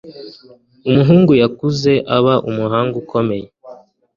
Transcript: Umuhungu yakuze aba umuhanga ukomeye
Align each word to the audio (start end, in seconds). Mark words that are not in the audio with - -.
Umuhungu 0.87 1.31
yakuze 1.43 1.91
aba 2.15 2.33
umuhanga 2.49 2.95
ukomeye 3.03 3.47